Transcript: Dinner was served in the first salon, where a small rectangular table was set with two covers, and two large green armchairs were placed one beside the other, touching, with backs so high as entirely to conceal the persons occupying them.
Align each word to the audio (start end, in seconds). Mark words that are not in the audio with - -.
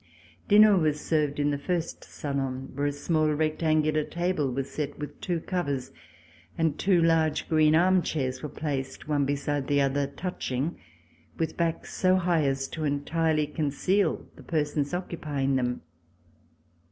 Dinner 0.47 0.75
was 0.77 0.99
served 0.99 1.39
in 1.39 1.51
the 1.51 1.59
first 1.59 2.03
salon, 2.03 2.71
where 2.73 2.87
a 2.87 2.91
small 2.91 3.27
rectangular 3.27 4.03
table 4.03 4.49
was 4.49 4.71
set 4.71 4.97
with 4.97 5.21
two 5.21 5.39
covers, 5.39 5.91
and 6.57 6.79
two 6.79 6.99
large 6.99 7.47
green 7.47 7.75
armchairs 7.75 8.41
were 8.41 8.49
placed 8.49 9.07
one 9.07 9.25
beside 9.25 9.67
the 9.67 9.79
other, 9.81 10.07
touching, 10.07 10.79
with 11.37 11.55
backs 11.55 11.93
so 11.93 12.15
high 12.15 12.45
as 12.45 12.67
entirely 12.75 13.45
to 13.45 13.53
conceal 13.53 14.25
the 14.37 14.41
persons 14.43 14.91
occupying 14.91 15.55
them. 15.55 15.81